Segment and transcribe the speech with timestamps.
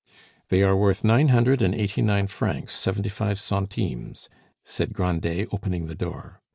[0.49, 4.29] "They are worth nine hundred and eighty nine francs, seventy five centimes,"
[4.63, 6.41] said Grandet, opening the door.